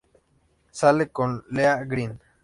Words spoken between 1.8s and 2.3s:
Green.